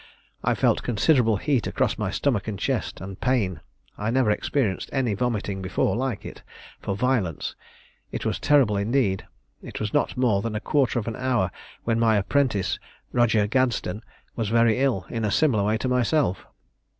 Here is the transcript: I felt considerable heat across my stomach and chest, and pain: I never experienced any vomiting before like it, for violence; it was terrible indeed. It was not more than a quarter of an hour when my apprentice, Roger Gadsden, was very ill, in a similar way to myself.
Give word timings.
I 0.43 0.55
felt 0.55 0.81
considerable 0.81 1.37
heat 1.37 1.67
across 1.67 1.99
my 1.99 2.09
stomach 2.09 2.47
and 2.47 2.57
chest, 2.57 2.99
and 3.01 3.21
pain: 3.21 3.59
I 3.99 4.09
never 4.09 4.31
experienced 4.31 4.89
any 4.91 5.13
vomiting 5.13 5.61
before 5.61 5.95
like 5.95 6.25
it, 6.25 6.41
for 6.79 6.95
violence; 6.95 7.53
it 8.11 8.25
was 8.25 8.39
terrible 8.39 8.75
indeed. 8.77 9.27
It 9.61 9.79
was 9.79 9.93
not 9.93 10.17
more 10.17 10.41
than 10.41 10.55
a 10.55 10.59
quarter 10.59 10.97
of 10.97 11.07
an 11.07 11.15
hour 11.17 11.51
when 11.83 11.99
my 11.99 12.15
apprentice, 12.17 12.79
Roger 13.11 13.45
Gadsden, 13.45 14.01
was 14.35 14.49
very 14.49 14.79
ill, 14.79 15.05
in 15.11 15.23
a 15.23 15.29
similar 15.29 15.63
way 15.65 15.77
to 15.77 15.87
myself. 15.87 16.47